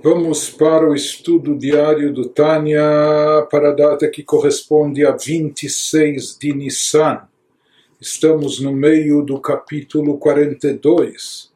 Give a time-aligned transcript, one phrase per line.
[0.00, 2.80] Vamos para o estudo diário do Tânia
[3.50, 7.22] para a data que corresponde a 26 de Nissan.
[8.00, 11.52] Estamos no meio do capítulo 42,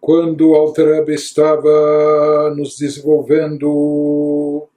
[0.00, 4.68] quando Alter estava nos desenvolvendo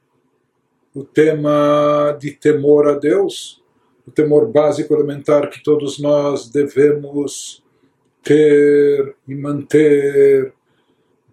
[0.96, 3.62] o tema de temor a Deus,
[4.08, 7.64] o temor básico elementar que todos nós devemos
[8.24, 10.57] ter e manter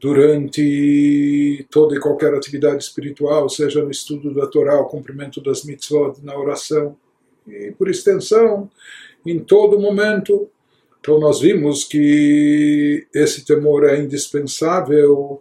[0.04, 6.18] durante toda e qualquer atividade espiritual, seja no estudo da Torá, o cumprimento das mitzvot,
[6.22, 6.94] na oração
[7.48, 8.70] e, por extensão,
[9.24, 10.46] em todo momento.
[11.00, 15.40] Então, nós vimos que esse temor é indispensável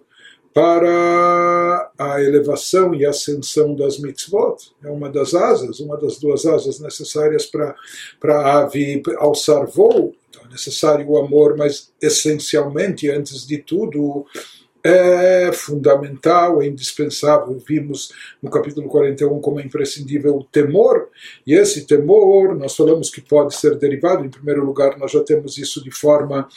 [0.53, 4.71] para a elevação e ascensão das mitzvot.
[4.81, 7.75] É uma das asas, uma das duas asas necessárias para
[8.23, 10.15] a ave alçar voo.
[10.53, 14.25] Necessário o amor, mas essencialmente, antes de tudo,
[14.83, 17.57] é fundamental, é indispensável.
[17.67, 21.09] Vimos no capítulo 41 como é imprescindível o temor,
[21.47, 25.57] e esse temor, nós falamos que pode ser derivado, em primeiro lugar, nós já temos
[25.57, 26.47] isso de forma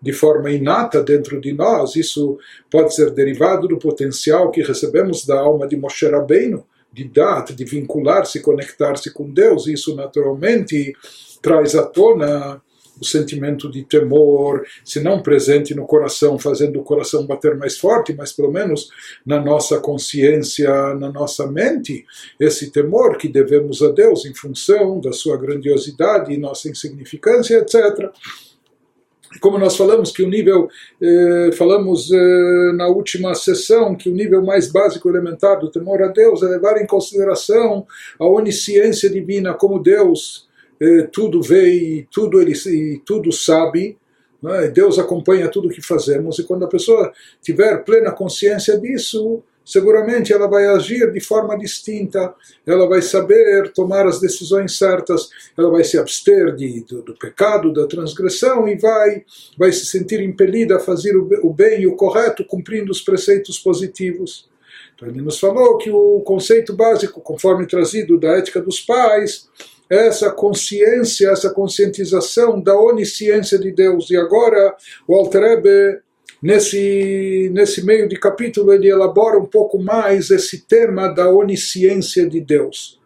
[0.00, 2.38] de forma inata dentro de nós, isso
[2.70, 7.64] pode ser derivado do potencial que recebemos da alma de Moshe Rabbeinu, de dat, de
[7.64, 10.94] vincular-se, conectar-se com Deus, isso naturalmente
[11.40, 12.60] traz à tona
[13.00, 18.14] o sentimento de temor, se não presente no coração, fazendo o coração bater mais forte,
[18.14, 18.88] mas pelo menos
[19.24, 22.04] na nossa consciência, na nossa mente,
[22.38, 28.10] esse temor que devemos a Deus em função da sua grandiosidade e nossa insignificância, etc
[29.40, 30.68] como nós falamos que o nível,
[31.00, 36.08] eh, falamos eh, na última sessão, que o nível mais básico elementar do temor a
[36.08, 37.86] Deus é levar em consideração
[38.18, 40.45] a onisciência divina, como Deus
[41.12, 43.96] tudo vê e tudo, ele, e tudo sabe,
[44.44, 44.68] é?
[44.68, 50.32] Deus acompanha tudo o que fazemos, e quando a pessoa tiver plena consciência disso, seguramente
[50.32, 52.32] ela vai agir de forma distinta,
[52.64, 55.28] ela vai saber tomar as decisões certas,
[55.58, 59.24] ela vai se abster de, do, do pecado, da transgressão e vai,
[59.58, 63.58] vai se sentir impelida a fazer o, o bem e o correto, cumprindo os preceitos
[63.58, 64.48] positivos.
[64.94, 69.48] Então ele nos falou que o conceito básico, conforme trazido da ética dos pais,
[69.88, 74.10] essa consciência, essa conscientização da onisciência de Deus.
[74.10, 74.74] E agora
[75.06, 75.42] o Alter
[76.42, 82.40] nesse, nesse meio de capítulo, ele elabora um pouco mais esse tema da onisciência de
[82.40, 83.00] Deus.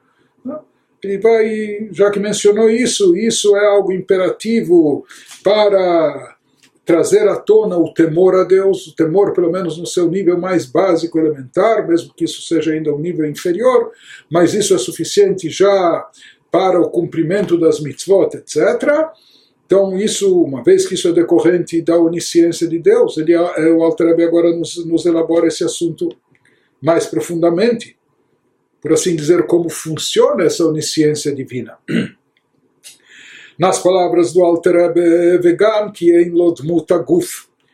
[1.03, 5.07] Ele vai, já que mencionou isso, isso é algo imperativo
[5.43, 6.37] para
[6.85, 10.67] trazer à tona o temor a Deus, o temor pelo menos no seu nível mais
[10.67, 13.93] básico, elementar, mesmo que isso seja ainda um nível inferior,
[14.31, 16.07] mas isso é suficiente já
[16.51, 19.09] para o cumprimento das mitzvot, etc.
[19.67, 23.83] Então, isso, uma vez que isso é decorrente da onisciência de Deus, ele, é, o
[23.83, 26.09] Altarebbe agora nos, nos elabora esse assunto
[26.83, 27.97] mais profundamente,
[28.81, 31.79] por assim dizer, como funciona essa onisciência divina.
[33.59, 37.50] Nas palavras do Altarebbe, vegan que é em muta guf,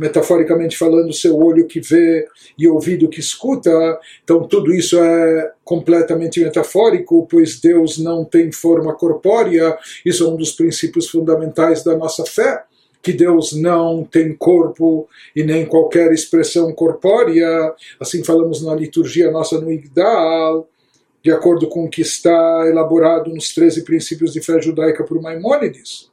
[0.00, 3.70] metaforicamente falando, seu olho que vê e ouvido que escuta,
[4.24, 10.36] então tudo isso é completamente metafórico, pois Deus não tem forma corpórea, isso é um
[10.36, 12.64] dos princípios fundamentais da nossa fé
[13.02, 15.06] que Deus não tem corpo
[15.36, 20.66] e nem qualquer expressão corpórea, assim falamos na liturgia nossa no Igdal,
[21.22, 26.09] de acordo com o que está elaborado nos 13 princípios de fé judaica por Maimônides.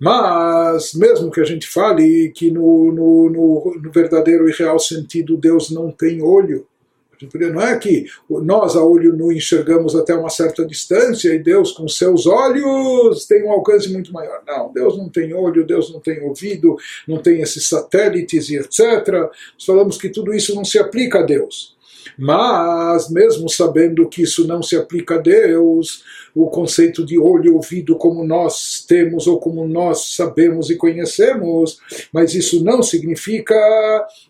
[0.00, 5.36] Mas, mesmo que a gente fale que no, no, no, no verdadeiro e real sentido
[5.36, 6.66] Deus não tem olho,
[7.52, 11.88] não é que nós a olho nu enxergamos até uma certa distância e Deus com
[11.88, 14.40] seus olhos tem um alcance muito maior.
[14.46, 16.76] Não, Deus não tem olho, Deus não tem ouvido,
[17.08, 19.08] não tem esses satélites e etc.
[19.08, 21.76] Nós falamos que tudo isso não se aplica a Deus.
[22.18, 26.02] Mas, mesmo sabendo que isso não se aplica a Deus,
[26.34, 31.78] o conceito de olho e ouvido como nós temos ou como nós sabemos e conhecemos,
[32.12, 33.54] mas isso não significa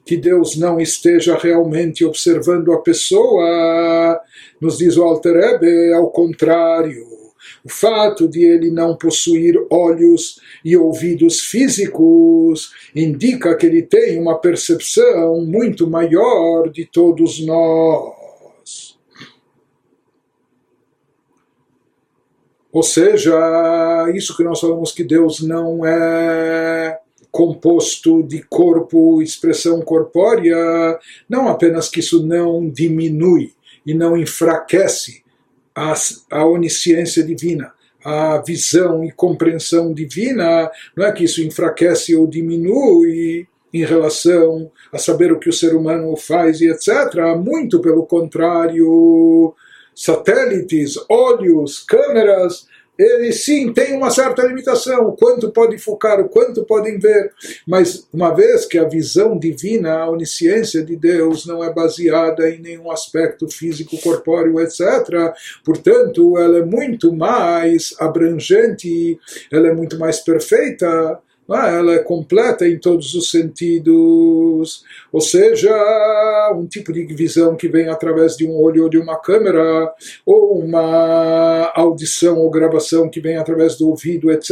[0.05, 4.21] que Deus não esteja realmente observando a pessoa.
[4.61, 7.18] Nos diz o Alter Ebe, ao contrário.
[7.69, 14.39] O fato de ele não possuir olhos e ouvidos físicos indica que ele tem uma
[14.39, 18.97] percepção muito maior de todos nós.
[22.73, 23.37] Ou seja,
[24.15, 26.99] isso que nós falamos que Deus não é
[27.31, 30.57] composto de corpo, expressão corpórea,
[31.29, 33.53] não apenas que isso não diminui
[33.85, 35.28] e não enfraquece
[35.79, 35.95] a,
[36.31, 37.73] a onisciência divina,
[38.05, 44.99] a visão e compreensão divina, não é que isso enfraquece ou diminui em relação a
[44.99, 46.91] saber o que o ser humano faz e etc.
[47.37, 49.55] Muito pelo contrário,
[49.95, 52.67] satélites, olhos, câmeras
[52.99, 57.33] ele sim tem uma certa limitação, o quanto pode focar, o quanto podem ver,
[57.67, 62.61] mas uma vez que a visão divina, a onisciência de Deus não é baseada em
[62.61, 65.33] nenhum aspecto físico, corpóreo, etc.,
[65.65, 69.19] portanto, ela é muito mais abrangente,
[69.53, 75.71] ela é muito mais perfeita, ah, ela é completa em todos os sentidos, ou seja,
[76.55, 79.93] um tipo de visão que vem através de um olho ou de uma câmera,
[80.27, 84.51] ou uma audição ou gravação que vem através do ouvido, etc.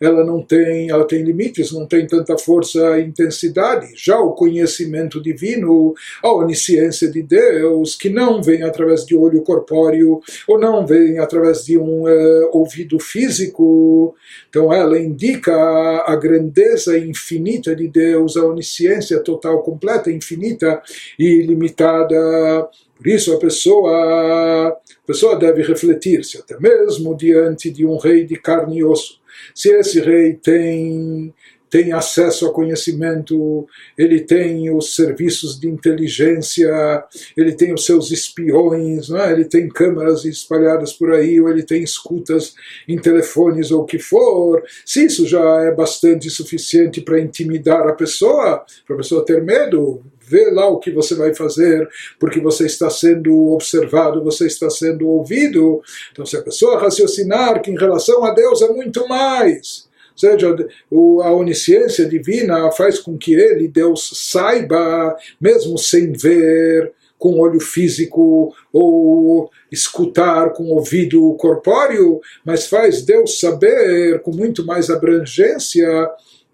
[0.00, 3.92] Ela não tem, ela tem limites, não tem tanta força e intensidade.
[3.94, 10.20] Já o conhecimento divino, a onisciência de Deus, que não vem através de olho corpóreo,
[10.46, 14.14] ou não vem através de um uh, ouvido físico,
[14.48, 15.52] então ela indica
[16.06, 20.82] a grandeza infinita de Deus, a onisciência total, completa, infinita
[21.18, 22.68] e ilimitada.
[22.96, 28.36] Por isso a pessoa, a pessoa deve refletir-se até mesmo diante de um rei de
[28.36, 29.20] carne e osso.
[29.54, 31.32] Se esse rei tem
[31.70, 33.66] tem acesso a conhecimento,
[33.96, 37.04] ele tem os serviços de inteligência,
[37.36, 39.32] ele tem os seus espiões, é?
[39.32, 42.54] ele tem câmeras espalhadas por aí, ou ele tem escutas
[42.86, 44.62] em telefones ou o que for.
[44.84, 50.02] Se isso já é bastante suficiente para intimidar a pessoa, para a pessoa ter medo,
[50.20, 51.88] vê lá o que você vai fazer,
[52.18, 55.80] porque você está sendo observado, você está sendo ouvido.
[56.12, 59.87] Então, se a pessoa raciocinar que em relação a Deus é muito mais
[60.18, 60.56] seja,
[61.22, 68.54] a onisciência divina faz com que ele, Deus, saiba, mesmo sem ver, com olho físico
[68.72, 76.08] ou escutar com ouvido corpóreo, mas faz Deus saber com muito mais abrangência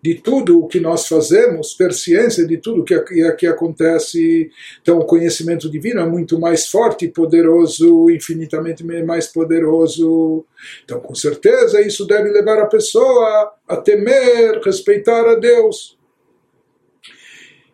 [0.05, 4.51] de tudo o que nós fazemos, ter ciência de tudo o que aqui acontece.
[4.83, 10.45] Então, o conhecimento divino é muito mais forte, poderoso, infinitamente mais poderoso.
[10.85, 15.97] Então, com certeza, isso deve levar a pessoa a temer, respeitar a Deus.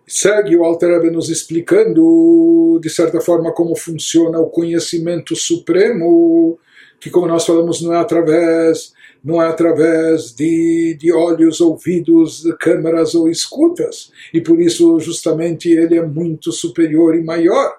[0.07, 6.57] Segue o Alter nos explicando, de certa forma, como funciona o conhecimento supremo,
[7.01, 8.93] que, como nós falamos, não é através
[9.24, 15.98] não é através de, de olhos, ouvidos, câmeras ou escutas, e por isso justamente ele
[15.98, 17.78] é muito superior e maior.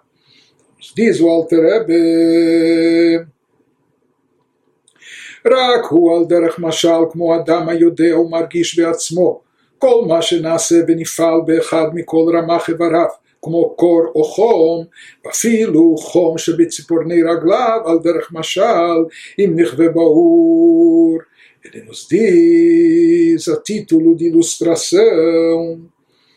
[0.97, 3.27] Diz o Alter Rebbe,
[5.47, 9.41] רק הוא על דרך משל כמו אדם היודע ומרגיש בעצמו
[9.79, 13.07] כל מה שנעשה ונפעל באחד מכל רמ"ח איבריו
[13.43, 14.85] כמו קור או חום,
[15.25, 19.05] ואפילו חום שבציפורני רגליו על דרך משל
[19.39, 21.19] אם נכווה באור
[21.64, 25.90] ele nos diz a título de ilustração, ou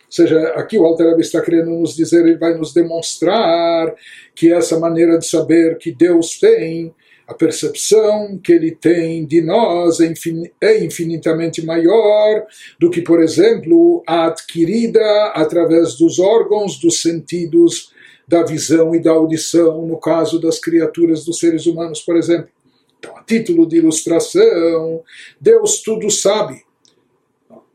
[0.09, 3.95] seja, aqui o Alter está querendo nos dizer, ele vai nos demonstrar
[4.35, 6.95] que essa maneira de saber que Deus tem,
[7.27, 10.13] a percepção que ele tem de nós é,
[10.61, 12.45] é infinitamente maior
[12.79, 15.01] do que, por exemplo, a adquirida
[15.35, 17.93] através dos órgãos, dos sentidos,
[18.29, 22.49] da visão e da audição, no caso das criaturas dos seres humanos, por exemplo.
[23.05, 25.03] Então, a título de ilustração,
[25.39, 26.63] Deus tudo sabe.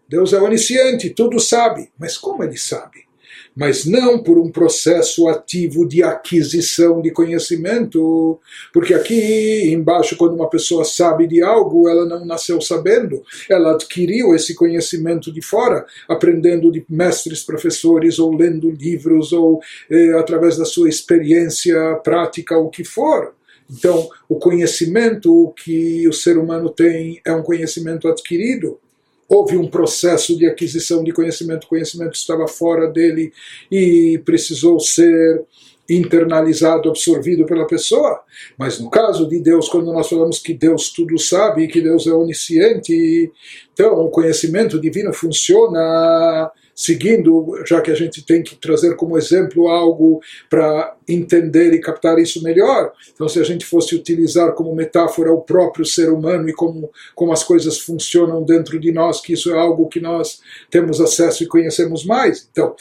[0.08, 1.92] Deus é onisciente, tudo sabe.
[2.00, 3.08] Mas como ele sabe?
[3.56, 8.40] Mas não por um processo ativo de aquisição de conhecimento,
[8.72, 14.34] porque aqui embaixo, quando uma pessoa sabe de algo, ela não nasceu sabendo, ela adquiriu
[14.34, 20.66] esse conhecimento de fora, aprendendo de mestres, professores, ou lendo livros, ou eh, através da
[20.66, 23.34] sua experiência prática, o que for.
[23.70, 28.80] Então, o conhecimento que o ser humano tem é um conhecimento adquirido.
[29.28, 33.32] Houve um processo de aquisição de conhecimento, o conhecimento estava fora dele
[33.72, 35.46] e precisou ser
[35.90, 38.22] internalizado, absorvido pela pessoa.
[38.58, 42.12] Mas no caso de Deus, quando nós falamos que Deus tudo sabe, que Deus é
[42.12, 43.32] onisciente,
[43.74, 49.68] então o conhecimento divino funciona seguindo, já que a gente tem que trazer como exemplo
[49.68, 52.94] algo para entender e captar isso melhor.
[53.14, 57.34] Então, se a gente fosse utilizar como metáfora o próprio ser humano e como, como
[57.34, 60.40] as coisas funcionam dentro de nós, que isso é algo que nós
[60.72, 62.48] temos acesso e conhecemos mais.
[62.50, 62.74] Então,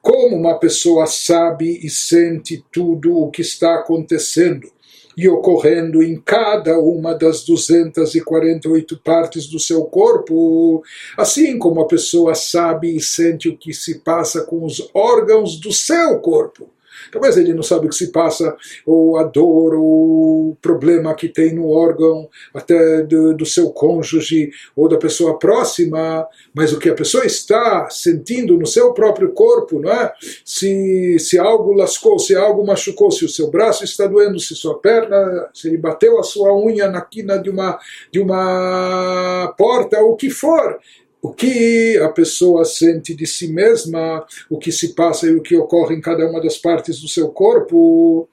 [0.00, 4.73] como uma pessoa sabe e sente tudo o que está acontecendo
[5.16, 10.82] e ocorrendo em cada uma das 248 partes do seu corpo,
[11.16, 15.72] assim como a pessoa sabe e sente o que se passa com os órgãos do
[15.72, 16.73] seu corpo.
[17.10, 21.28] Talvez ele não sabe o que se passa, ou a dor, ou o problema que
[21.28, 26.88] tem no órgão, até do, do seu cônjuge ou da pessoa próxima, mas o que
[26.88, 30.12] a pessoa está sentindo no seu próprio corpo, não é?
[30.44, 34.78] Se, se algo lascou, se algo machucou, se o seu braço está doendo, se sua
[34.78, 37.78] perna, se ele bateu a sua unha na quina de uma,
[38.10, 40.78] de uma porta, o que for,
[41.24, 45.56] o que a pessoa sente de si mesma, o que se passa e o que
[45.56, 48.28] ocorre em cada uma das partes do seu corpo,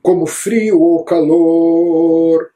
[0.00, 2.52] como frio ou calor.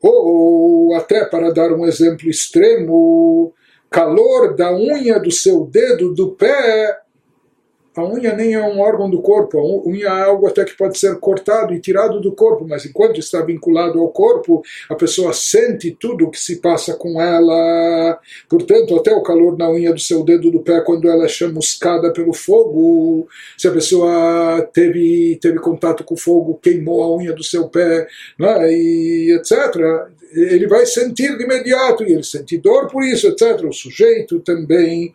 [0.00, 3.52] Ou, até para dar um exemplo extremo,
[3.90, 6.98] calor da unha do seu dedo do pé
[7.96, 10.98] a unha nem é um órgão do corpo, a unha é algo até que pode
[10.98, 15.96] ser cortado e tirado do corpo, mas enquanto está vinculado ao corpo, a pessoa sente
[15.98, 18.18] tudo o que se passa com ela.
[18.48, 22.12] Portanto, até o calor na unha do seu dedo do pé quando ela é chamuscada
[22.12, 23.26] pelo fogo,
[23.56, 28.06] se a pessoa teve, teve contato com o fogo, queimou a unha do seu pé,
[28.38, 33.64] né, e etc ele vai sentir de imediato, e ele sente dor por isso, etc.
[33.64, 35.14] O sujeito também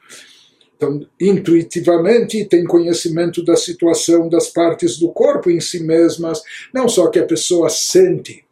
[0.81, 6.41] então, intuitivamente tem conhecimento da situação das partes do corpo em si mesmas,
[6.73, 8.43] não só que a pessoa sente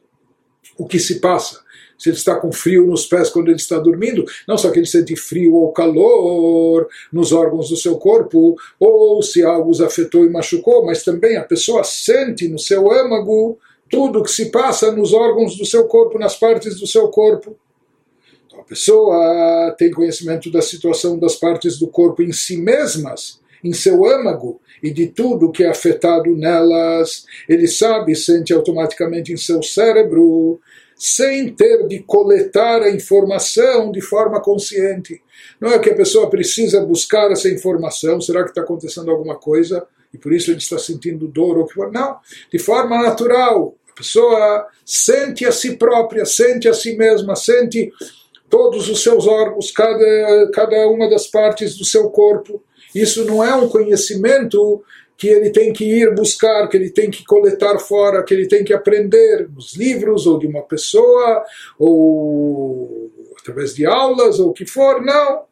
[0.77, 1.59] o que se passa,
[1.97, 4.85] se ele está com frio nos pés quando ele está dormindo, não só que ele
[4.85, 10.29] sente frio ou calor nos órgãos do seu corpo, ou se algo os afetou e
[10.29, 13.57] machucou, mas também a pessoa sente no seu âmago
[13.89, 17.57] tudo o que se passa nos órgãos do seu corpo, nas partes do seu corpo
[18.69, 24.61] pessoa tem conhecimento da situação das partes do corpo em si mesmas, em seu âmago,
[24.81, 30.61] e de tudo que é afetado nelas, ele sabe, sente automaticamente em seu cérebro,
[30.95, 35.21] sem ter de coletar a informação de forma consciente.
[35.59, 39.85] Não é que a pessoa precisa buscar essa informação, será que está acontecendo alguma coisa
[40.13, 41.91] e por isso ele está sentindo dor ou que for.
[41.91, 42.17] Não,
[42.51, 43.75] de forma natural.
[43.91, 47.91] A pessoa sente a si própria, sente a si mesma, sente
[48.49, 52.61] todos os seus órgãos, cada, cada uma das partes do seu corpo.
[52.93, 54.83] Isso não é um conhecimento
[55.19, 58.63] que ele tem que ir buscar, que ele tem que coletar fora, que ele tem
[58.63, 61.43] que aprender nos livros ou de uma pessoa,
[61.77, 65.01] ou através de aulas, ou o que for.
[65.01, 65.43] Não.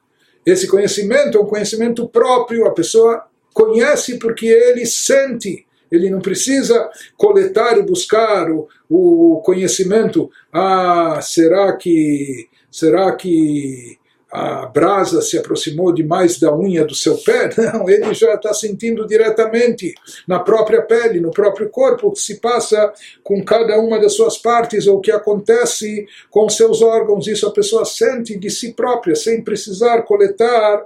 [0.46, 5.67] Esse conhecimento é um conhecimento próprio, a pessoa conhece porque ele sente.
[5.92, 10.30] Ele não precisa coletar e buscar o, o conhecimento.
[10.52, 13.98] Ah, será que Será que
[14.32, 17.50] a brasa se aproximou demais da unha do seu pé?
[17.58, 19.96] Não, ele já está sentindo diretamente
[20.28, 24.38] na própria pele, no próprio corpo, o que se passa com cada uma das suas
[24.38, 27.26] partes ou o que acontece com seus órgãos.
[27.26, 30.86] Isso a pessoa sente de si própria, sem precisar coletar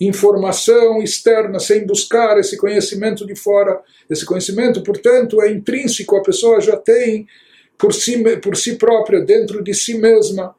[0.00, 3.80] informação externa, sem buscar esse conhecimento de fora.
[4.08, 7.26] Esse conhecimento, portanto, é intrínseco, a pessoa já tem
[7.78, 10.54] por si, por si própria, dentro de si mesma.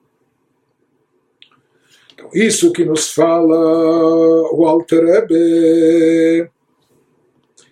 [2.13, 6.50] Então, isso que nos fala o Alter Rebbe,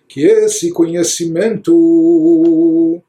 [0.08, 3.02] que esse conhecimento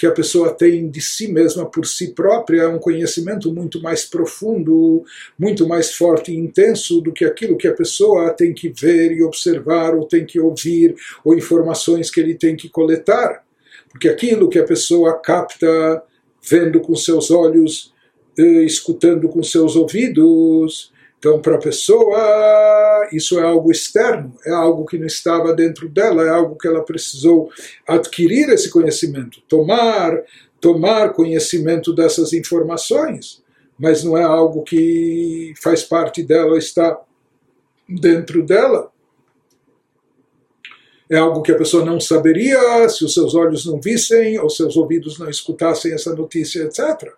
[0.00, 4.02] que a pessoa tem de si mesma por si própria é um conhecimento muito mais
[4.06, 5.04] profundo,
[5.38, 9.22] muito mais forte e intenso do que aquilo que a pessoa tem que ver e
[9.22, 13.44] observar, ou tem que ouvir, ou informações que ele tem que coletar.
[13.90, 16.02] Porque aquilo que a pessoa capta
[16.48, 17.92] vendo com seus olhos
[18.64, 20.94] escutando com seus ouvidos.
[21.20, 26.24] Então, para a pessoa, isso é algo externo, é algo que não estava dentro dela,
[26.24, 27.50] é algo que ela precisou
[27.86, 30.18] adquirir esse conhecimento, tomar,
[30.58, 33.42] tomar conhecimento dessas informações,
[33.78, 36.98] mas não é algo que faz parte dela, está
[37.86, 38.90] dentro dela.
[41.10, 44.74] É algo que a pessoa não saberia se os seus olhos não vissem ou seus
[44.74, 47.12] ouvidos não escutassem essa notícia, etc.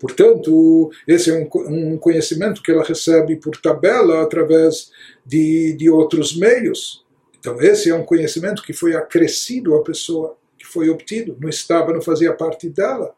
[0.00, 4.90] Portanto, esse é um, um conhecimento que ela recebe por tabela através
[5.24, 7.04] de, de outros meios.
[7.38, 11.92] Então, esse é um conhecimento que foi acrescido à pessoa, que foi obtido, não estava,
[11.92, 13.14] não fazia parte dela.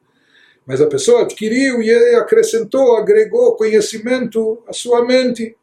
[0.67, 5.57] Mas a pessoa adquiriu e acrescentou, agregou conhecimento à sua mente.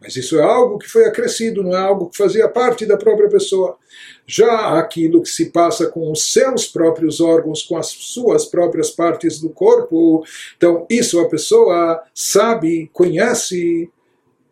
[0.00, 3.28] Mas isso é algo que foi acrescido, não é algo que fazia parte da própria
[3.28, 3.78] pessoa.
[4.26, 9.40] Já aquilo que se passa com os seus próprios órgãos, com as suas próprias partes
[9.40, 10.22] do corpo,
[10.56, 13.90] então isso a pessoa sabe, conhece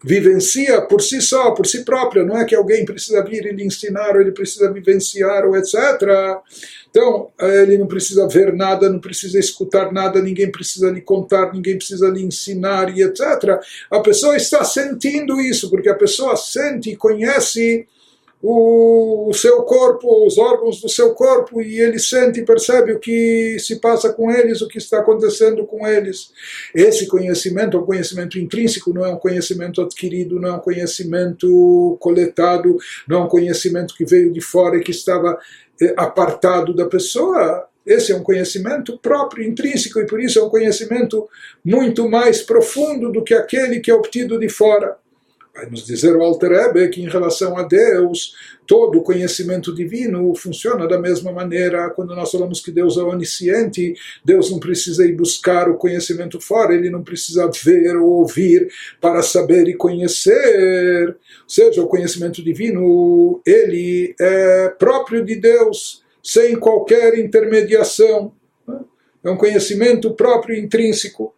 [0.04, 3.64] vivencia por si só, por si própria, não é que alguém precisa vir e lhe
[3.64, 5.74] ensinar, ou ele precisa vivenciar, ou etc.
[6.90, 11.78] Então, ele não precisa ver nada, não precisa escutar nada, ninguém precisa lhe contar, ninguém
[11.78, 13.58] precisa lhe ensinar, e etc.
[13.90, 17.88] A pessoa está sentindo isso, porque a pessoa sente e conhece
[18.46, 23.56] o, seu corpo, os órgãos do seu corpo, e ele sente e percebe o que
[23.58, 26.30] se passa com eles, o que está acontecendo com eles.
[26.74, 31.96] Esse conhecimento é um conhecimento intrínseco, não é um conhecimento adquirido, não é um conhecimento
[31.98, 32.76] coletado,
[33.08, 35.38] não é um conhecimento que veio de fora e que estava
[35.80, 37.66] eh, apartado da pessoa.
[37.86, 41.26] Esse é um conhecimento próprio, intrínseco, e por isso é um conhecimento
[41.64, 44.98] muito mais profundo do que aquele que é obtido de fora.
[45.54, 48.34] Vai nos dizer o Alter Ebe que em relação a Deus,
[48.66, 51.88] todo o conhecimento divino funciona da mesma maneira.
[51.90, 53.94] Quando nós falamos que Deus é onisciente,
[54.24, 58.68] Deus não precisa ir buscar o conhecimento fora, ele não precisa ver ou ouvir
[59.00, 61.10] para saber e conhecer.
[61.10, 68.32] Ou seja, o conhecimento divino, ele é próprio de Deus, sem qualquer intermediação.
[69.22, 71.32] É um conhecimento próprio intrínseco.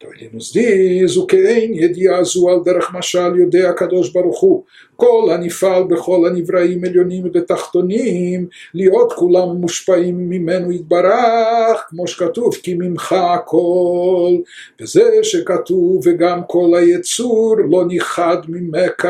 [0.00, 4.64] Então ele nos diz o que em Ediazu al derech mashal יודע הקדוש ברוך הוא
[4.96, 13.12] כל הנפעל בכל הנבראים עליונים ותחתונים להיות כולם מושפעים ממנו יתברך כמו שכתוב כי ממך
[13.12, 14.32] הכל
[14.80, 19.08] וזה שכתוב וגם כל היצור לא ניחד ממך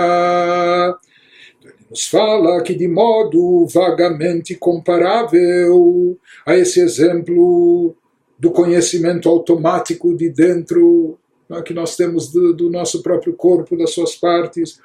[1.90, 7.96] nos fala que de modo vagamente comparável a esse exemplo
[8.41, 11.15] do conhecimento automático de dentro
[11.47, 14.79] é, que nós temos do, do, nosso próprio corpo, das suas partes.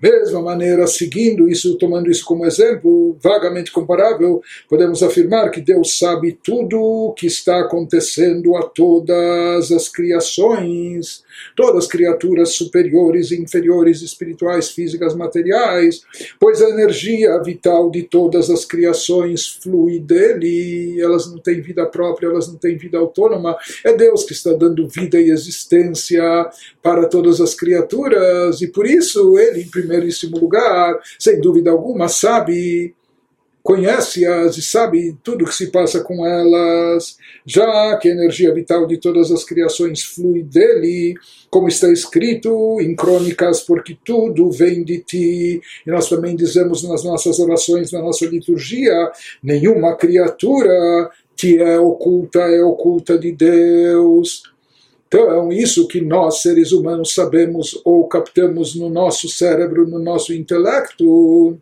[0.00, 5.98] Da mesma maneira, seguindo isso, tomando isso como exemplo, vagamente comparável, podemos afirmar que Deus
[5.98, 11.24] sabe tudo o que está acontecendo a todas as criações
[11.54, 16.02] todas as criaturas superiores e inferiores, espirituais, físicas, materiais,
[16.38, 22.28] pois a energia vital de todas as criações flui dele, elas não têm vida própria,
[22.28, 26.22] elas não têm vida autônoma, é Deus que está dando vida e existência
[26.82, 32.94] para todas as criaturas, e por isso ele, em primeiríssimo lugar, sem dúvida alguma, sabe
[33.66, 38.86] conhece-as e sabe tudo o que se passa com elas, já que a energia vital
[38.86, 41.14] de todas as criações flui dele,
[41.50, 45.60] como está escrito em crônicas, porque tudo vem de ti.
[45.84, 49.10] E nós também dizemos nas nossas orações, na nossa liturgia,
[49.42, 54.44] nenhuma criatura que é oculta é oculta de Deus.
[55.06, 61.56] Então, isso que nós, seres humanos, sabemos ou captamos no nosso cérebro, no nosso intelecto,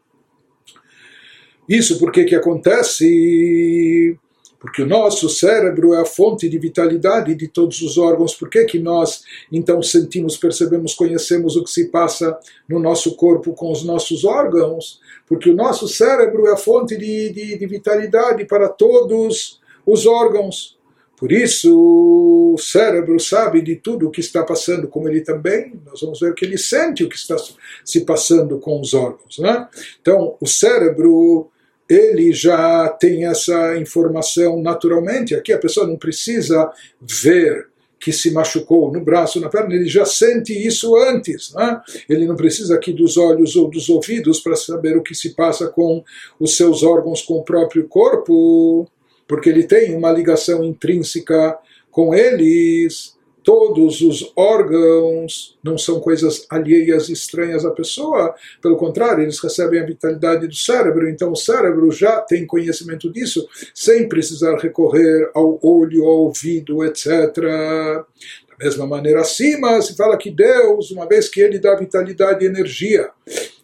[1.68, 4.18] isso por que acontece?
[4.58, 8.34] Porque o nosso cérebro é a fonte de vitalidade de todos os órgãos.
[8.34, 13.52] Por que, que nós então sentimos, percebemos, conhecemos o que se passa no nosso corpo
[13.52, 15.00] com os nossos órgãos?
[15.26, 20.78] Porque o nosso cérebro é a fonte de, de, de vitalidade para todos os órgãos.
[21.16, 26.00] Por isso, o cérebro sabe de tudo o que está passando, como ele também, nós
[26.00, 27.36] vamos ver que ele sente o que está
[27.84, 29.38] se passando com os órgãos.
[29.38, 29.68] Né?
[30.00, 31.50] Então, o cérebro
[31.88, 35.34] ele já tem essa informação naturalmente.
[35.34, 37.68] Aqui a pessoa não precisa ver
[38.00, 41.54] que se machucou no braço, na perna, ele já sente isso antes.
[41.54, 41.80] Né?
[42.06, 45.68] Ele não precisa aqui dos olhos ou dos ouvidos para saber o que se passa
[45.68, 46.04] com
[46.38, 48.86] os seus órgãos, com o próprio corpo,
[49.26, 51.56] porque ele tem uma ligação intrínseca
[51.90, 53.14] com eles.
[53.42, 59.84] Todos os órgãos não são coisas alheias, estranhas à pessoa, pelo contrário, eles recebem a
[59.84, 66.04] vitalidade do cérebro, então o cérebro já tem conhecimento disso, sem precisar recorrer ao olho,
[66.04, 67.34] ao ouvido, etc.
[67.36, 68.06] Da
[68.58, 73.10] mesma maneira, acima se fala que Deus, uma vez que Ele dá vitalidade e energia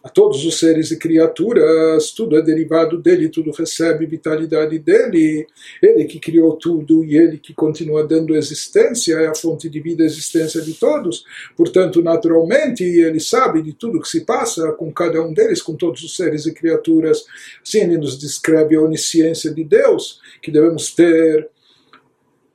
[0.03, 5.45] a todos os seres e criaturas, tudo é derivado dele, tudo recebe vitalidade dele,
[5.81, 10.01] ele que criou tudo e ele que continua dando existência, é a fonte de vida
[10.01, 11.23] e existência de todos,
[11.55, 16.01] portanto, naturalmente, ele sabe de tudo que se passa com cada um deles, com todos
[16.03, 17.23] os seres e criaturas.
[17.65, 21.47] Assim, ele nos descreve a onisciência de Deus, que devemos ter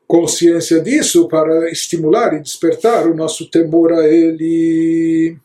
[0.07, 5.37] consciência disso para estimular e despertar o nosso temor a Ele.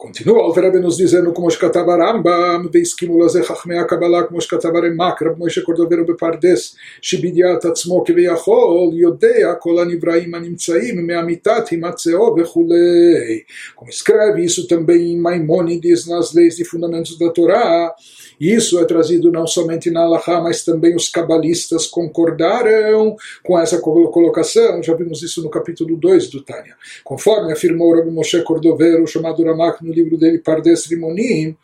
[0.00, 5.22] Continua o Alter nos dizendo como שכתב הרמב"ם והסכימו לזה חכמי הקבלה כמו שכתב הרמ"ק
[5.22, 13.40] רב משה קורדוברו בפרדס שבידיעת עצמו כביכול יודע כל הנבראים הנמצאים מהמיתת הימצאו וכולי.
[13.76, 17.94] Como escreve isso também em Maimônides nas leis de fundamentos da Torá
[18.40, 23.80] e isso é trazido não somente na Allahá, mas também os cabalistas concordaram com essa
[23.80, 24.82] colocação.
[24.82, 26.76] Já vimos isso no capítulo 2 do Tânia.
[27.02, 31.55] Conforme afirmou Rabbi Moshe Cordovero, chamado Ramak, no livro dele Pardes Rimonim,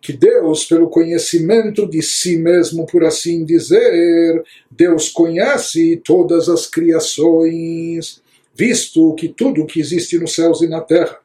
[0.00, 8.20] que Deus, pelo conhecimento de si mesmo, por assim dizer, Deus conhece todas as criações,
[8.54, 11.21] visto que tudo que existe nos céus e na terra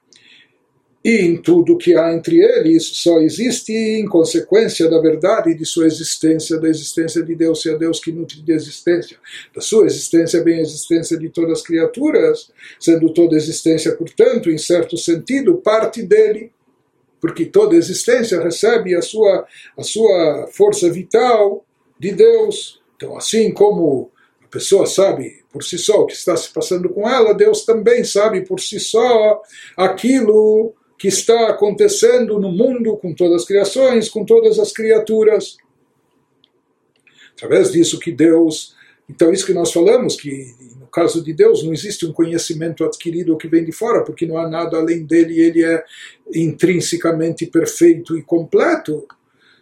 [1.07, 5.85] e em tudo que há entre eles só existe em consequência da verdade de sua
[5.85, 9.17] existência, da existência de Deus, se é Deus que nutre de existência,
[9.55, 14.57] da sua existência, bem a existência de todas as criaturas, sendo toda existência, portanto, em
[14.57, 16.51] certo sentido, parte dele,
[17.21, 21.65] porque toda existência recebe a sua, a sua força vital
[21.97, 22.81] de Deus.
[22.97, 24.11] Então, assim como
[24.43, 28.03] a pessoa sabe por si só o que está se passando com ela, Deus também
[28.03, 29.41] sabe por si só
[29.77, 35.57] aquilo que está acontecendo no mundo com todas as criações, com todas as criaturas.
[37.35, 38.75] Através disso que Deus.
[39.07, 43.37] Então, isso que nós falamos, que no caso de Deus não existe um conhecimento adquirido
[43.37, 45.83] que vem de fora, porque não há nada além dele, ele é
[46.33, 49.07] intrinsecamente perfeito e completo.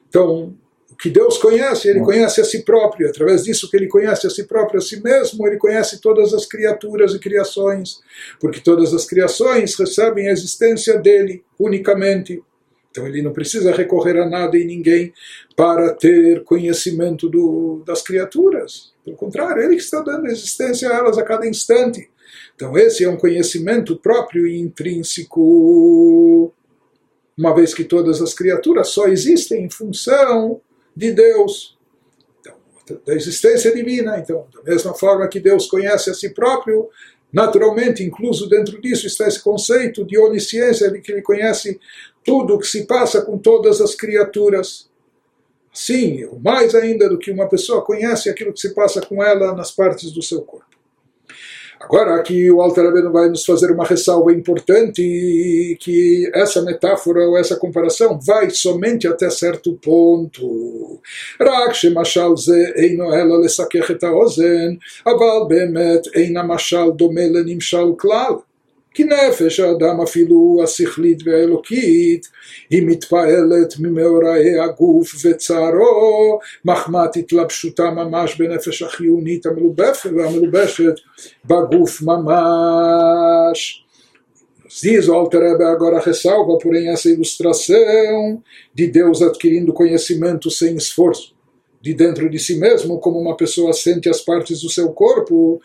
[0.08, 0.56] Então,
[0.96, 3.10] o que Deus conhece, ele conhece a si próprio.
[3.10, 6.46] Através disso que ele conhece a si próprio, a si mesmo, ele conhece todas as
[6.46, 8.00] criaturas e criações,
[8.40, 12.42] porque todas as criações recebem a existência dele unicamente.
[12.90, 15.12] Então ele não precisa recorrer a nada e ninguém
[15.54, 18.94] para ter conhecimento do, das criaturas.
[19.04, 22.10] Pelo contrário, ele está dando existência a elas a cada instante.
[22.56, 26.54] Então esse é um conhecimento próprio e intrínseco,
[27.38, 30.62] uma vez que todas as criaturas só existem em função
[30.96, 31.78] de Deus,
[32.42, 32.56] então,
[33.06, 34.18] da existência divina.
[34.18, 36.90] Então, da mesma forma que Deus conhece a si próprio,
[37.32, 41.80] naturalmente, incluso dentro disso está esse conceito de onisciência, de que ele conhece
[42.24, 44.90] tudo o que se passa com todas as criaturas.
[45.74, 49.72] Sim, mais ainda do que uma pessoa conhece aquilo que se passa com ela nas
[49.72, 50.65] partes do seu corpo.
[51.81, 57.39] Agora aqui o Alter Rabbeinu vai nos fazer uma ressalva importante que essa metáfora ou
[57.39, 61.01] essa comparação vai somente até certo ponto.
[61.41, 64.75] רק שמשל זה אינו אלא לסכך את האוזן,
[65.07, 68.35] אבל באמת אין המשל דומה לנמשל כלל.
[68.95, 72.29] כי נפש האדם אפילו השכלית והאלוקית
[72.71, 80.95] היא מתפעלת ממאורעי הגוף וצערו מחמת התלבשותה ממש בנפש החיונית המלובשת
[81.45, 83.85] בגוף ממש.
[84.83, 85.43] Diz o Alter
[85.75, 88.41] agora ressalva, porém, essa ilustração
[88.73, 91.35] de Deus adquirindo conhecimento sem esforço,
[91.83, 95.61] de dentro de si mesmo, como uma pessoa sente as partes do seu corpo,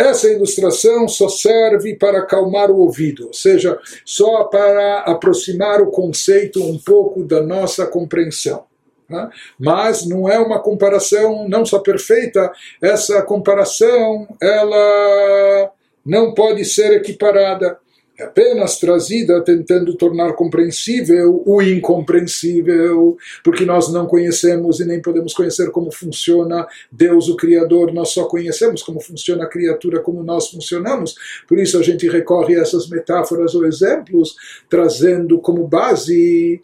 [0.00, 6.62] essa ilustração só serve para acalmar o ouvido, ou seja, só para aproximar o conceito
[6.62, 8.64] um pouco da nossa compreensão.
[9.06, 9.28] Né?
[9.58, 15.70] Mas não é uma comparação não só perfeita, essa comparação ela
[16.04, 17.78] não pode ser equiparada
[18.20, 25.32] é apenas trazida tentando tornar compreensível o incompreensível, porque nós não conhecemos e nem podemos
[25.32, 30.50] conhecer como funciona Deus, o Criador, nós só conhecemos como funciona a criatura, como nós
[30.50, 31.14] funcionamos,
[31.48, 34.36] por isso a gente recorre a essas metáforas ou exemplos,
[34.68, 36.60] trazendo como base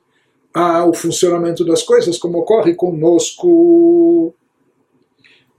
[0.88, 4.34] o funcionamento das coisas, como ocorre conosco.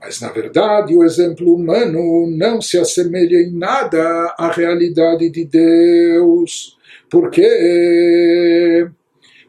[0.00, 6.76] Mas, na verdade, o exemplo humano não se assemelha em nada à realidade de Deus.
[7.10, 8.88] Por quê?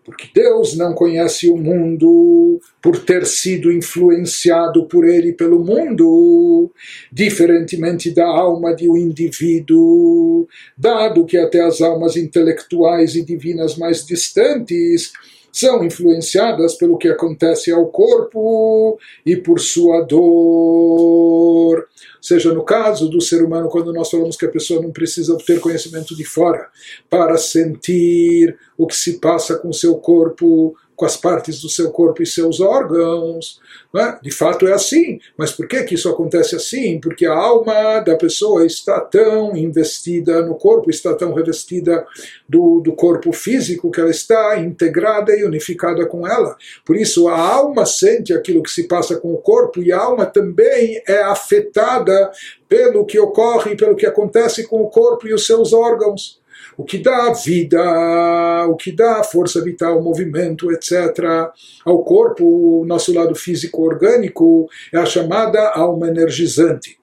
[0.04, 6.72] Porque Deus não conhece o mundo por ter sido influenciado por ele pelo mundo,
[7.12, 14.04] diferentemente da alma de um indivíduo, dado que até as almas intelectuais e divinas mais
[14.04, 15.12] distantes
[15.52, 21.88] são influenciadas pelo que acontece ao corpo e por sua dor.
[22.22, 25.60] Seja no caso do ser humano, quando nós falamos que a pessoa não precisa ter
[25.60, 26.68] conhecimento de fora
[27.10, 32.22] para sentir o que se passa com seu corpo, com as partes do seu corpo
[32.22, 33.62] e seus órgãos.
[33.96, 34.20] É?
[34.22, 35.18] De fato é assim.
[35.38, 37.00] Mas por que, que isso acontece assim?
[37.00, 42.06] Porque a alma da pessoa está tão investida no corpo, está tão revestida
[42.50, 46.58] do, do corpo físico, que ela está integrada e unificada com ela.
[46.86, 50.26] Por isso a alma sente aquilo que se passa com o corpo e a alma
[50.26, 52.30] também é afetada
[52.68, 56.39] pelo que ocorre, pelo que acontece com o corpo e os seus órgãos.
[56.80, 61.52] O que dá vida, o que dá força vital, movimento, etc.,
[61.86, 66.98] ao corpo, o nosso lado físico orgânico, é a chamada alma energizante.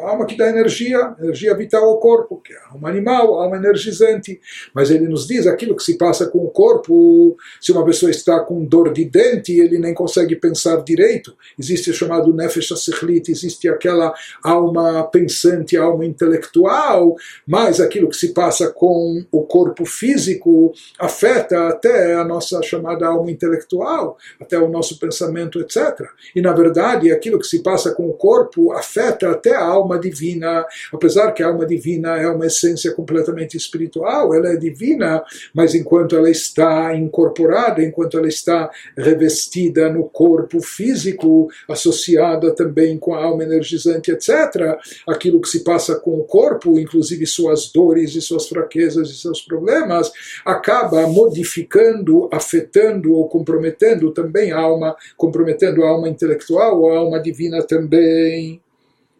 [0.00, 3.56] A alma que dá energia, energia vital ao corpo, que é a alma animal, alma
[3.56, 4.40] energizante.
[4.72, 7.36] Mas ele nos diz aquilo que se passa com o corpo.
[7.60, 11.36] Se uma pessoa está com dor de dente, ele nem consegue pensar direito.
[11.58, 18.28] Existe o chamado nefesh asichlit, existe aquela alma pensante, alma intelectual, mas aquilo que se
[18.32, 24.96] passa com o corpo físico afeta até a nossa chamada alma intelectual, até o nosso
[25.00, 26.08] pensamento, etc.
[26.36, 29.98] E na verdade, aquilo que se passa com o corpo afeta até a alma alma
[29.98, 35.22] divina, apesar que a alma divina é uma essência completamente espiritual, ela é divina,
[35.54, 43.14] mas enquanto ela está incorporada, enquanto ela está revestida no corpo físico, associada também com
[43.14, 48.20] a alma energizante, etc., aquilo que se passa com o corpo, inclusive suas dores e
[48.20, 50.12] suas fraquezas e seus problemas,
[50.44, 57.20] acaba modificando, afetando ou comprometendo também a alma, comprometendo a alma intelectual ou a alma
[57.20, 58.60] divina também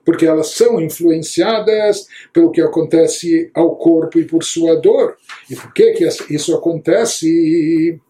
[0.08, 5.18] porque elas são influenciadas pelo que acontece ao corpo e por sua dor.
[5.50, 8.00] E por que, que isso acontece?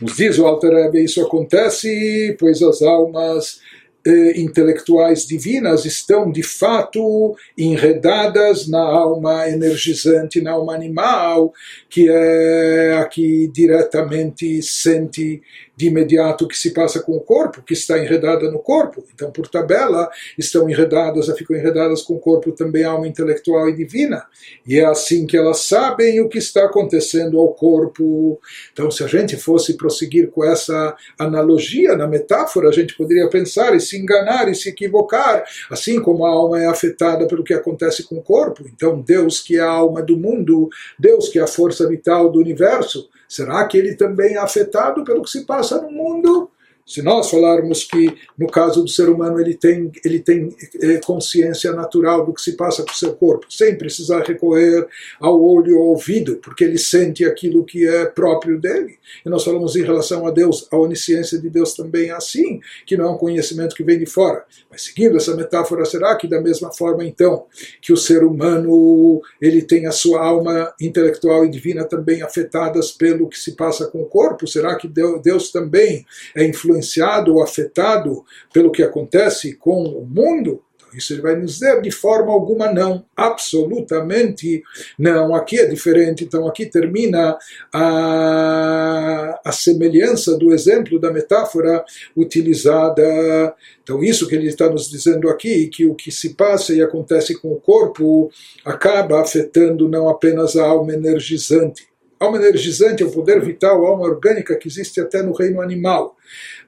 [0.00, 3.60] Nos diz o Alter isso acontece pois as almas
[4.04, 11.52] eh, intelectuais divinas estão de fato enredadas na alma energizante, na alma animal,
[11.88, 15.40] que é a que diretamente sente
[15.80, 19.02] de imediato o que se passa com o corpo, que está enredada no corpo.
[19.14, 23.74] Então, por tabela, estão enredadas, ficam enredadas com o corpo também a alma intelectual e
[23.74, 24.26] divina.
[24.66, 28.38] E é assim que elas sabem o que está acontecendo ao corpo.
[28.74, 33.74] Então, se a gente fosse prosseguir com essa analogia, na metáfora, a gente poderia pensar
[33.74, 38.02] e se enganar e se equivocar, assim como a alma é afetada pelo que acontece
[38.02, 38.64] com o corpo.
[38.66, 42.38] Então, Deus, que é a alma do mundo, Deus, que é a força vital do
[42.38, 46.50] universo, será que ele também é afetado pelo que se passa no mundo?
[46.90, 50.48] Se nós falarmos que, no caso do ser humano, ele tem, ele tem
[50.82, 54.88] é, consciência natural do que se passa com o seu corpo, sem precisar recorrer
[55.20, 58.98] ao olho ou ao ouvido, porque ele sente aquilo que é próprio dele.
[59.24, 62.96] E nós falamos em relação a Deus, a onisciência de Deus também é assim, que
[62.96, 64.44] não é um conhecimento que vem de fora.
[64.68, 67.44] Mas seguindo essa metáfora, será que da mesma forma, então,
[67.80, 73.28] que o ser humano ele tem a sua alma intelectual e divina também afetadas pelo
[73.28, 74.44] que se passa com o corpo?
[74.44, 80.62] Será que Deus também é influenciado influenciado ou afetado pelo que acontece com o mundo?
[80.74, 84.62] Então, isso ele vai nos dizer de forma alguma não, absolutamente
[84.98, 85.34] não.
[85.34, 87.38] Aqui é diferente, então aqui termina
[87.72, 91.84] a, a semelhança do exemplo da metáfora
[92.16, 93.54] utilizada.
[93.82, 97.38] Então, isso que ele está nos dizendo aqui, que o que se passa e acontece
[97.40, 98.30] com o corpo
[98.64, 101.90] acaba afetando não apenas a alma energizante.
[102.20, 105.62] A alma energizante é o poder vital, a alma orgânica que existe até no reino
[105.62, 106.18] animal.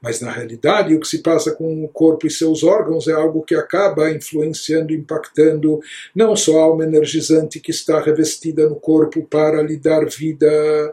[0.02, 3.42] Mas na realidade, o que se passa com o corpo e seus órgãos é algo
[3.42, 5.80] que acaba influenciando, impactando
[6.12, 10.92] não só a alma energizante que está revestida no corpo para lhe dar vida,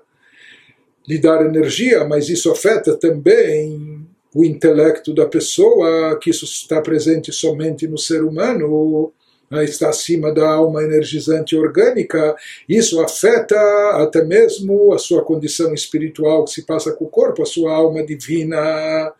[1.07, 7.31] lhe dar energia, mas isso afeta também o intelecto da pessoa, que isso está presente
[7.33, 9.11] somente no ser humano
[9.49, 12.35] né, está acima da alma energizante orgânica,
[12.67, 13.55] isso afeta
[13.95, 18.03] até mesmo a sua condição espiritual que se passa com o corpo, a sua alma
[18.05, 19.11] divina.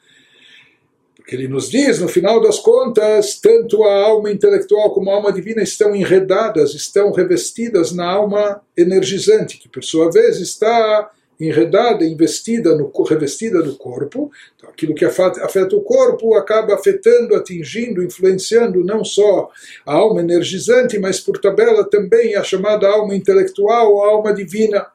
[1.16, 5.32] Porque ele nos diz, no final das contas, tanto a alma intelectual como a alma
[5.32, 12.76] divina estão enredadas, estão revestidas na alma energizante, que por sua vez está enredada, investida
[12.76, 14.30] no, revestida do corpo.
[14.56, 19.50] Então, aquilo que afeta, o corpo acaba afetando, atingindo, influenciando não só
[19.86, 24.88] a alma energizante, mas por tabela também a chamada alma intelectual, a alma divina.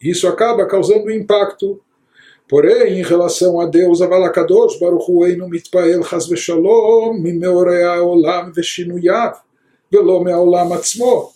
[0.00, 1.80] Isso acaba causando impacto.
[2.48, 9.38] Porém, em relação a Deus, Avalakadosh, Baruch Hu Einu Mitpael Chaz Veshalom, Mimeorei Olam Veshinuyav,
[9.90, 11.32] Velo Me'olam Atzmo.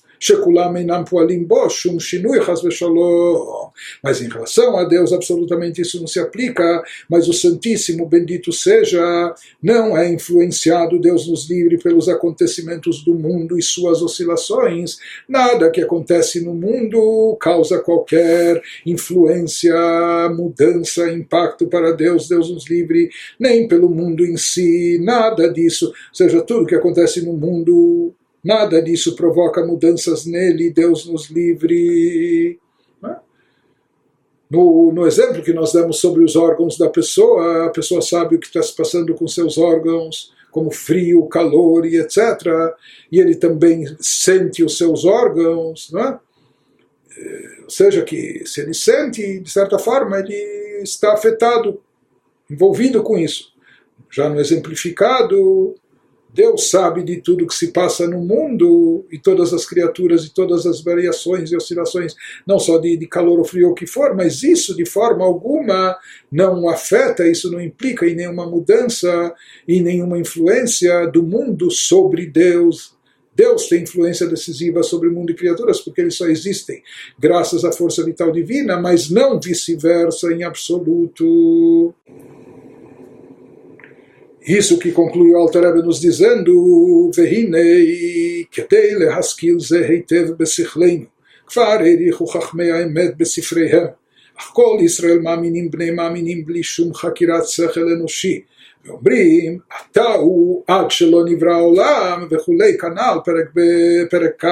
[4.02, 9.34] Mas em relação a Deus, absolutamente isso não se aplica, mas o Santíssimo, bendito seja,
[9.62, 14.98] não é influenciado, Deus nos livre, pelos acontecimentos do mundo e suas oscilações.
[15.28, 19.74] Nada que acontece no mundo causa qualquer influência,
[20.34, 25.86] mudança, impacto para Deus, Deus nos livre, nem pelo mundo em si, nada disso.
[25.86, 28.14] Ou seja, tudo que acontece no mundo
[28.46, 32.60] Nada disso provoca mudanças nele, Deus nos livre.
[33.02, 33.16] Né?
[34.48, 38.38] No, no, exemplo que nós damos sobre os órgãos da pessoa, a pessoa sabe o
[38.38, 42.18] que está se passando com seus órgãos, como frio, calor e etc.
[43.10, 45.90] E ele também sente os seus órgãos.
[45.90, 46.16] Né?
[47.64, 51.80] ou seja, que se ele sente, de certa forma, ele está afetado,
[52.48, 53.52] envolvido com isso.
[54.08, 55.74] Já no exemplificado,
[56.36, 60.66] Deus sabe de tudo que se passa no mundo e todas as criaturas e todas
[60.66, 62.14] as variações e oscilações,
[62.46, 65.96] não só de, de calor ou frio ou que for, mas isso de forma alguma
[66.30, 69.34] não afeta, isso não implica em nenhuma mudança,
[69.66, 72.94] em nenhuma influência do mundo sobre Deus.
[73.34, 76.82] Deus tem influência decisiva sobre o mundo e criaturas, porque eles só existem
[77.18, 81.94] graças à força vital divina, mas não vice-versa em absoluto.
[84.45, 87.57] Isso que conclui o Alter Rebbe nos dizendo, והנה
[88.51, 91.05] כדי להשכיל זה היטב בשכלנו,
[91.47, 93.87] כבר העריכו חכמי האמת בספריהם,
[94.39, 98.41] אך כל ישראל מאמינים בני מאמינים בלי שום חקירת שכל אנושי,
[98.85, 99.59] ואומרים,
[99.91, 103.47] אתה הוא עד שלא נברא העולם, וכולי, כנ"ל פרק,
[104.09, 104.47] פרק כ'.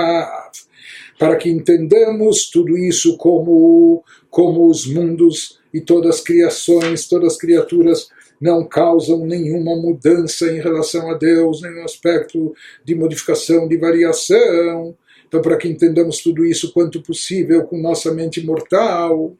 [1.20, 7.38] Para que entendamos tudo isso como, como os mundos e todas as criações, todas as
[7.38, 8.08] criaturas
[8.41, 14.97] não causam nenhuma mudança em relação a Deus, nenhum aspecto de modificação, de variação.
[15.27, 19.35] Então, para que entendamos tudo isso quanto possível com nossa mente mortal,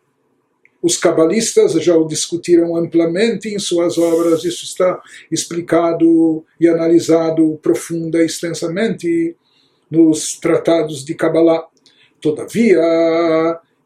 [0.85, 8.23] os cabalistas já o discutiram amplamente em suas obras, isso está explicado e analisado profunda
[8.23, 9.35] e extensamente
[9.91, 11.67] nos tratados de Kabbalah.
[12.21, 12.83] Todavia,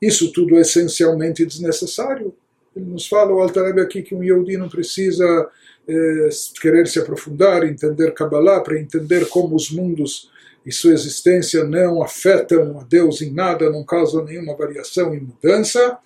[0.03, 2.35] isso tudo é essencialmente desnecessário.
[2.81, 5.49] Nos fala, o Altareb aqui, que um Yehudi não precisa
[5.89, 6.29] eh,
[6.61, 10.31] querer se aprofundar, entender Kabbalah, para entender como os mundos
[10.69, 15.97] e sua existência não afetam a Deus em nada, não causam nenhuma variação e mudança,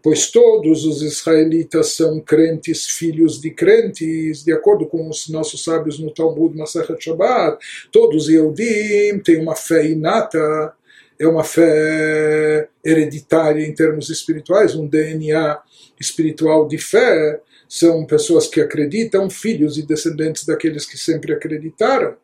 [0.00, 5.98] pois todos os israelitas são crentes, filhos de crentes, de acordo com os nossos sábios
[5.98, 7.58] no Talmud Masachet Shabbat,
[7.90, 10.72] todos os Yehudim têm uma fé inata,
[11.18, 15.58] é uma fé hereditária em termos espirituais, um DNA
[16.02, 22.14] espiritual de fé, são pessoas que acreditam, filhos e descendentes daqueles que sempre acreditaram,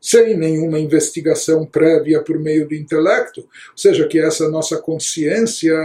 [0.00, 5.72] sem nenhuma investigação prévia por meio do intelecto, ou seja, que essa nossa consciência